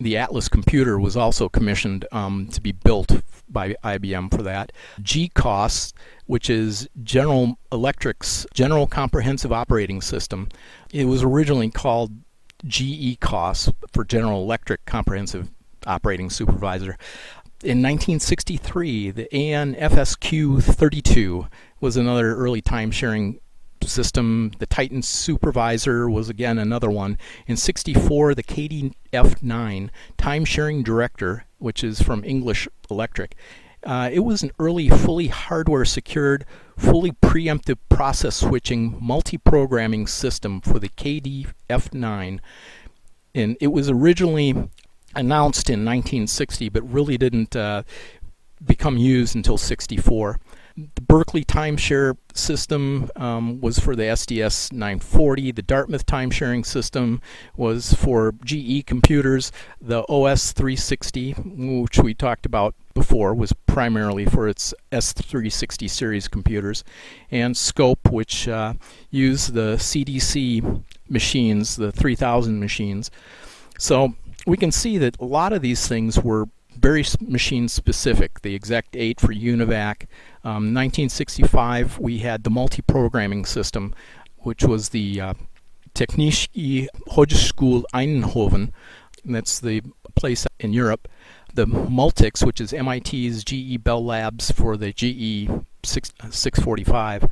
the 0.00 0.16
Atlas 0.16 0.48
computer 0.48 0.98
was 0.98 1.16
also 1.16 1.48
commissioned 1.48 2.04
um, 2.10 2.48
to 2.48 2.60
be 2.60 2.72
built 2.72 3.22
by 3.48 3.74
IBM 3.84 4.34
for 4.34 4.42
that. 4.42 4.72
GCOS, 5.00 5.92
which 6.26 6.50
is 6.50 6.88
General 7.04 7.56
Electric's 7.70 8.46
General 8.52 8.88
Comprehensive 8.88 9.52
Operating 9.52 10.00
System, 10.00 10.48
it 10.92 11.04
was 11.04 11.22
originally 11.22 11.70
called 11.70 12.12
GECOS 12.66 13.72
for 13.92 14.04
General 14.04 14.42
Electric 14.42 14.84
Comprehensive 14.86 15.50
Operating 15.86 16.30
Supervisor. 16.30 16.96
In 17.62 17.80
1963, 17.80 19.10
the 19.12 19.32
AN 19.34 19.74
FSQ 19.74 20.62
32 20.62 21.46
was 21.80 21.96
another 21.96 22.34
early 22.34 22.60
time 22.60 22.90
sharing 22.90 23.38
system. 23.88 24.52
The 24.58 24.66
Titan 24.66 25.02
Supervisor 25.02 26.08
was 26.08 26.28
again 26.28 26.58
another 26.58 26.90
one. 26.90 27.18
In 27.46 27.56
64, 27.56 28.34
the 28.34 28.42
KDF9 28.42 29.90
Time 30.16 30.44
Sharing 30.44 30.82
Director, 30.82 31.44
which 31.58 31.84
is 31.84 32.02
from 32.02 32.24
English 32.24 32.68
Electric. 32.90 33.36
Uh, 33.84 34.08
it 34.12 34.20
was 34.20 34.42
an 34.42 34.50
early, 34.58 34.88
fully 34.88 35.28
hardware 35.28 35.84
secured, 35.84 36.46
fully 36.76 37.12
preemptive 37.12 37.76
process 37.88 38.36
switching, 38.36 38.96
multi 39.00 39.36
programming 39.36 40.06
system 40.06 40.60
for 40.60 40.78
the 40.78 40.88
KDF9. 40.88 42.40
And 43.34 43.56
it 43.60 43.66
was 43.68 43.90
originally 43.90 44.70
announced 45.14 45.68
in 45.68 45.84
1960, 45.84 46.68
but 46.70 46.82
really 46.90 47.18
didn't 47.18 47.54
uh, 47.54 47.82
become 48.66 48.96
used 48.96 49.34
until 49.34 49.58
64. 49.58 50.38
The 50.76 51.02
Berkeley 51.02 51.44
timeshare 51.44 52.16
system 52.32 53.08
um, 53.14 53.60
was 53.60 53.78
for 53.78 53.94
the 53.94 54.02
SDS 54.04 54.72
940. 54.72 55.52
The 55.52 55.62
Dartmouth 55.62 56.04
timesharing 56.04 56.66
system 56.66 57.20
was 57.56 57.94
for 57.94 58.34
GE 58.44 58.84
computers. 58.84 59.52
The 59.80 60.04
OS 60.08 60.50
360, 60.50 61.32
which 61.32 61.98
we 62.00 62.12
talked 62.12 62.44
about 62.44 62.74
before, 62.92 63.34
was 63.34 63.52
primarily 63.66 64.24
for 64.24 64.48
its 64.48 64.74
S360 64.90 65.88
series 65.88 66.26
computers. 66.26 66.82
And 67.30 67.56
Scope, 67.56 68.10
which 68.10 68.48
uh, 68.48 68.74
used 69.10 69.54
the 69.54 69.76
CDC 69.76 70.82
machines, 71.08 71.76
the 71.76 71.92
3000 71.92 72.58
machines. 72.58 73.12
So 73.78 74.14
we 74.44 74.56
can 74.56 74.72
see 74.72 74.98
that 74.98 75.18
a 75.20 75.24
lot 75.24 75.52
of 75.52 75.62
these 75.62 75.86
things 75.86 76.18
were 76.18 76.48
very 76.76 77.04
machine 77.20 77.68
specific. 77.68 78.42
The 78.42 78.54
Exec 78.54 78.86
8 78.92 79.20
for 79.20 79.32
UNIVAC. 79.32 80.06
Um, 80.44 80.74
1965, 80.74 81.98
we 81.98 82.18
had 82.18 82.44
the 82.44 82.50
multi 82.50 82.82
programming 82.82 83.44
system, 83.44 83.94
which 84.38 84.64
was 84.64 84.90
the 84.90 85.20
uh, 85.20 85.34
Technische 85.94 86.88
Hochschule 87.08 87.84
Eindhoven, 87.94 88.72
that's 89.24 89.60
the 89.60 89.82
place 90.14 90.46
in 90.58 90.72
Europe. 90.72 91.08
The 91.54 91.66
Multics, 91.66 92.44
which 92.44 92.60
is 92.60 92.72
MIT's 92.72 93.44
GE 93.44 93.82
Bell 93.82 94.04
Labs 94.04 94.50
for 94.50 94.76
the 94.76 94.92
GE 94.92 95.48
6, 95.84 96.12
645. 96.30 97.24
A 97.24 97.30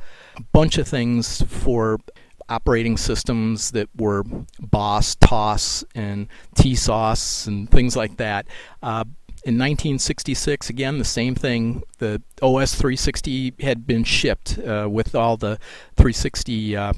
bunch 0.53 0.77
of 0.77 0.87
things 0.87 1.41
for 1.41 1.99
operating 2.47 2.95
systems 2.97 3.71
that 3.71 3.89
were 3.97 4.23
BOS, 4.59 5.15
TOS, 5.15 5.83
and 5.93 6.27
TSOS, 6.55 7.47
and 7.47 7.69
things 7.69 7.95
like 7.97 8.17
that. 8.17 8.47
Uh, 8.81 9.03
in 9.45 9.55
1966, 9.55 10.69
again, 10.69 10.99
the 10.99 11.03
same 11.03 11.35
thing. 11.35 11.83
The 11.97 12.21
OS 12.41 12.75
360 12.75 13.55
had 13.59 13.85
been 13.85 14.05
shipped 14.05 14.57
uh, 14.59 14.87
with 14.89 15.15
all 15.15 15.35
the 15.35 15.59
360 15.97 16.77
uh, 16.77 16.93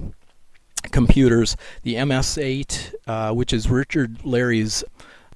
computers. 0.92 1.58
The 1.82 1.96
MS8, 1.96 2.94
uh, 3.08 3.34
which 3.34 3.52
is 3.52 3.70
Richard 3.70 4.24
Lary's 4.24 4.84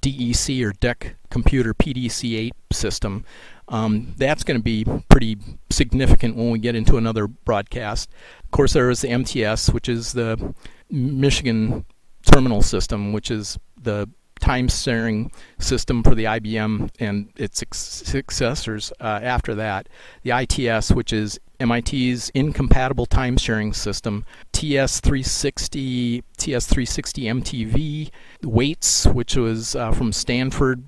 DEC 0.00 0.62
or 0.62 0.72
DEC 0.72 1.14
computer 1.30 1.74
PDP-8 1.74 2.52
system, 2.72 3.24
um, 3.68 4.14
that's 4.16 4.44
going 4.44 4.58
to 4.58 4.62
be 4.62 4.84
pretty 5.08 5.36
significant 5.70 6.36
when 6.36 6.50
we 6.50 6.58
get 6.58 6.76
into 6.76 6.96
another 6.96 7.26
broadcast. 7.26 8.08
Of 8.44 8.50
course, 8.52 8.72
there 8.72 8.90
is 8.90 9.00
the 9.00 9.08
MTS, 9.08 9.70
which 9.70 9.88
is 9.88 10.12
the 10.12 10.54
Michigan 10.90 11.84
Terminal 12.24 12.62
System, 12.62 13.12
which 13.12 13.30
is 13.30 13.58
the 13.80 14.08
time 14.40 14.68
sharing 14.68 15.30
system 15.58 16.02
for 16.02 16.14
the 16.14 16.24
IBM 16.24 16.90
and 16.98 17.30
its 17.36 17.62
successors 17.72 18.92
uh, 19.00 19.20
after 19.22 19.54
that. 19.54 19.88
The 20.22 20.32
ITS, 20.32 20.90
which 20.92 21.12
is 21.12 21.38
MIT's 21.60 22.30
incompatible 22.30 23.06
time 23.06 23.36
sharing 23.36 23.72
system, 23.72 24.24
TS360, 24.52 26.22
TS360 26.38 27.42
MTV, 27.42 28.10
WAITS, 28.42 29.06
which 29.06 29.36
was 29.36 29.76
uh, 29.76 29.92
from 29.92 30.12
Stanford. 30.12 30.84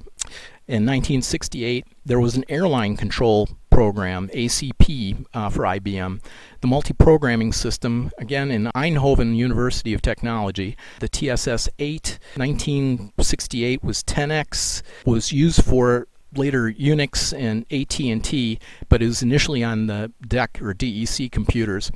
In 0.68 0.87
1968, 0.87 1.87
there 2.06 2.21
was 2.21 2.37
an 2.37 2.44
airline 2.49 2.97
control 2.97 3.49
program, 3.73 4.29
ACP, 4.29 5.25
uh, 5.35 5.49
for 5.49 5.62
IBM. 5.62 6.21
The 6.61 6.67
multi-programming 6.67 7.52
system, 7.52 8.12
again 8.19 8.50
in 8.50 8.67
Eindhoven 8.75 9.35
University 9.35 9.95
of 9.95 10.02
Technology, 10.02 10.76
the 11.00 11.09
TSS 11.09 11.69
8, 11.79 12.19
1968 12.37 13.83
was 13.83 14.02
TENEX, 14.05 14.83
was 15.05 15.33
used 15.33 15.64
for 15.64 16.07
later 16.35 16.71
Unix 16.73 17.33
and 17.37 17.64
AT&T, 17.73 18.59
but 18.88 19.02
it 19.02 19.07
was 19.07 19.23
initially 19.23 19.64
on 19.64 19.87
the 19.87 20.12
DEC 20.26 20.61
or 20.62 20.75
DEC 20.75 21.33
computers. 21.33 21.91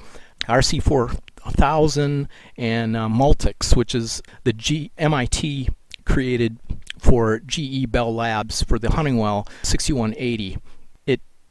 RC4000 0.44 2.28
and 2.56 2.96
uh, 2.96 3.08
Multics, 3.08 3.76
which 3.76 3.94
is 3.94 4.22
the 4.44 4.52
G- 4.52 4.90
MIT 4.98 5.68
created 6.04 6.58
for 6.98 7.40
GE 7.40 7.90
Bell 7.90 8.14
Labs 8.14 8.62
for 8.62 8.78
the 8.78 8.90
Honeywell 8.90 9.46
6180 9.62 10.58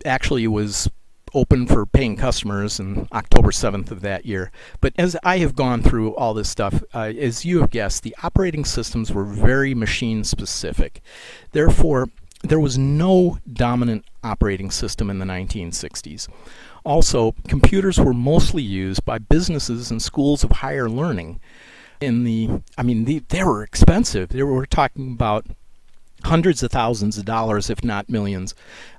actually 0.06 0.48
was 0.48 0.90
open 1.34 1.68
for 1.68 1.86
paying 1.86 2.16
customers 2.16 2.80
in 2.80 3.08
October 3.12 3.52
7th 3.52 3.92
of 3.92 4.02
that 4.02 4.26
year. 4.26 4.52
But 4.80 4.94
as 4.98 5.18
I 5.24 5.40
have 5.40 5.56
gone 5.56 5.84
through 5.84 6.16
all 6.16 6.34
this 6.34 6.50
stuff, 6.50 6.82
uh, 6.94 7.12
as 7.20 7.44
you 7.44 7.60
have 7.60 7.70
guessed, 7.70 8.04
the 8.04 8.16
operating 8.24 8.64
systems 8.64 9.12
were 9.12 9.26
very 9.26 9.74
machine 9.74 10.24
specific. 10.24 11.02
Therefore, 11.52 12.08
there 12.42 12.60
was 12.60 12.78
no 12.78 13.40
dominant 13.52 14.06
operating 14.24 14.72
system 14.72 15.10
in 15.10 15.20
the 15.20 15.26
1960s. 15.26 16.28
Also, 16.86 17.34
computers 17.48 18.00
were 18.00 18.14
mostly 18.14 18.62
used 18.62 19.04
by 19.04 19.18
businesses 19.18 19.92
and 19.92 20.02
schools 20.02 20.44
of 20.44 20.52
higher 20.52 20.90
learning. 20.90 21.40
In 22.00 22.24
the, 22.24 22.62
I 22.78 22.84
mean, 22.84 23.06
the, 23.06 23.20
they 23.30 23.44
were 23.44 23.64
expensive. 23.64 24.30
They 24.30 24.44
were, 24.44 24.54
we're 24.54 24.66
talking 24.66 25.12
about 25.12 25.48
hundreds 26.26 26.62
of 26.64 26.72
thousands 26.72 27.18
of 27.18 27.26
dollars, 27.26 27.70
if 27.70 27.84
not 27.84 28.10
millions. 28.10 28.54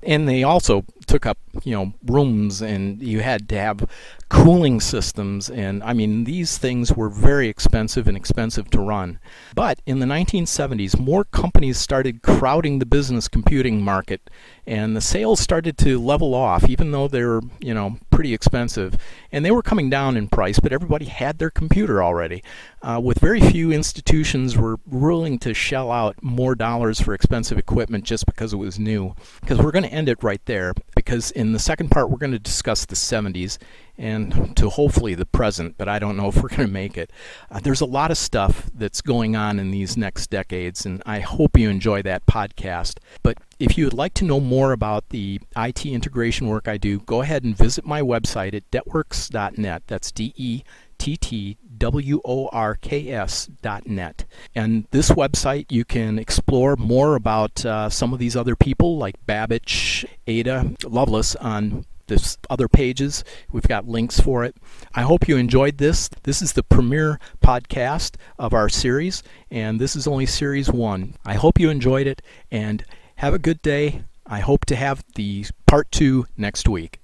And 0.07 0.29
they 0.29 0.43
also 0.43 0.85
took 1.07 1.27
up, 1.27 1.39
you 1.65 1.73
know, 1.73 1.93
rooms, 2.05 2.63
and 2.63 3.03
you 3.03 3.21
had 3.21 3.49
to 3.49 3.59
have 3.59 3.89
cooling 4.29 4.81
systems. 4.81 5.49
And 5.49 5.83
I 5.85 5.93
mean, 5.93 6.25
these 6.25 6.59
things 6.59 6.93
were 6.93 7.09
very 7.09 7.49
expensive 7.49 8.09
and 8.09 8.17
expensive 8.17 8.71
to 8.71 8.81
run. 8.81 9.19
But 9.55 9.81
in 9.87 10.01
the 10.01 10.07
1970s, 10.07 10.99
more 10.99 11.25
companies 11.25 11.79
started 11.79 12.23
crowding 12.23 12.79
the 12.79 12.87
business 12.87 13.29
computing 13.29 13.83
market, 13.83 14.29
and 14.67 14.97
the 14.97 15.01
sales 15.01 15.41
started 15.41 15.79
to 15.79 16.01
level 16.01 16.35
off, 16.35 16.69
even 16.69 16.91
though 16.91 17.09
they 17.09 17.23
were, 17.23 17.43
you 17.61 17.73
know, 17.75 17.99
pretty 18.11 18.35
expensive. 18.35 18.97
And 19.31 19.45
they 19.45 19.51
were 19.51 19.63
coming 19.63 19.91
down 19.91 20.17
in 20.17 20.29
price, 20.29 20.59
but 20.59 20.73
everybody 20.73 21.05
had 21.05 21.39
their 21.39 21.51
computer 21.51 22.03
already. 22.03 22.43
Uh, 22.83 23.01
with 23.03 23.19
very 23.19 23.41
few 23.41 23.73
institutions 23.73 24.57
were 24.57 24.79
willing 24.87 25.39
to 25.41 25.53
shell 25.53 25.93
out 25.93 26.17
more 26.23 26.55
dollars 26.55 27.01
for 27.01 27.15
expensive 27.15 27.59
equipment 27.59 28.05
just 28.05 28.27
because 28.27 28.53
it 28.53 28.57
was 28.57 28.79
new. 28.79 29.15
Because 29.41 29.59
we're 29.59 29.71
going 29.71 29.85
to 29.85 29.93
end 29.97 30.09
it 30.09 30.23
right 30.23 30.45
there, 30.45 30.75
because 30.95 31.31
in 31.31 31.53
the 31.53 31.59
second 31.59 31.91
part, 31.91 32.11
we're 32.11 32.19
going 32.19 32.33
to 32.33 32.39
discuss 32.39 32.85
the 32.85 32.95
70s 32.95 33.59
and 33.99 34.55
to 34.57 34.69
hopefully 34.69 35.15
the 35.15 35.25
present, 35.25 35.77
but 35.79 35.89
I 35.89 35.99
don't 35.99 36.17
know 36.17 36.29
if 36.29 36.37
we're 36.37 36.49
going 36.49 36.67
to 36.67 36.73
make 36.73 36.99
it. 36.99 37.11
Uh, 37.51 37.61
there's 37.61 37.81
a 37.81 37.87
lot 37.87 38.11
of 38.11 38.19
stuff 38.19 38.71
that's 38.75 39.01
going 39.01 39.37
on 39.37 39.59
in 39.59 39.71
these 39.71 39.97
next 39.97 40.29
decades, 40.29 40.85
and 40.85 41.03
I 41.07 41.21
hope 41.21 41.59
you 41.59 41.71
enjoy 41.71 42.03
that 42.03 42.27
podcast. 42.27 42.99
But 43.23 43.39
if 43.59 43.79
you 43.79 43.85
would 43.85 43.95
like 43.95 44.15
to 44.15 44.25
know 44.25 44.41
more 44.41 44.73
about 44.73 45.09
the 45.09 45.41
IT 45.57 45.87
integration 45.87 46.47
work 46.47 46.69
I 46.69 46.77
do, 46.77 47.01
go 47.01 47.23
ahead 47.23 47.45
and 47.45 47.57
visit 47.57 47.87
my 47.87 48.03
website 48.03 48.55
at 48.55 48.71
dettworks.net. 48.71 49.83
That's 49.87 50.13
D 50.13 50.35
E 50.37 50.63
T 50.99 51.17
T 51.17 51.57
W 51.79 52.21
O 52.25 52.49
R 52.49 52.75
K 52.77 53.11
S 53.11 53.47
dot 53.63 53.87
net. 53.87 54.25
And 54.55 54.87
this 54.91 55.11
website, 55.11 55.67
you 55.71 55.85
can 55.85 56.19
explore 56.19 56.77
more 56.77 57.17
about 57.17 57.65
uh, 57.65 57.91
some 57.91 58.13
of 58.13 58.19
these 58.19 58.37
other 58.37 58.57
people 58.57 58.97
like 58.97 59.15
Babbage, 59.27 60.07
Ada, 60.27 60.75
Lovelace 60.85 61.37
on 61.37 61.85
this 62.07 62.39
other 62.49 62.69
pages. 62.69 63.25
We've 63.51 63.67
got 63.67 63.89
links 63.89 64.21
for 64.21 64.45
it. 64.45 64.57
I 64.95 65.03
hope 65.03 65.27
you 65.29 65.37
enjoyed 65.37 65.79
this. 65.79 66.09
This 66.23 66.41
is 66.41 66.53
the 66.53 66.63
premiere 66.63 67.19
podcast 67.43 68.15
of 68.39 68.55
our 68.55 68.69
series, 68.69 69.23
and 69.51 69.81
this 69.81 69.97
is 69.97 70.07
only 70.07 70.27
series 70.27 70.71
one. 70.71 71.15
I 71.25 71.35
hope 71.35 71.59
you 71.59 71.69
enjoyed 71.69 72.07
it, 72.07 72.23
and 72.51 72.85
have 73.17 73.35
a 73.35 73.39
good 73.41 73.61
day. 73.61 74.03
I 74.25 74.41
hope 74.41 74.65
to 74.67 74.77
have 74.77 75.05
the 75.15 75.47
part 75.67 75.91
two 75.91 76.27
next 76.37 76.69
week. 76.69 77.01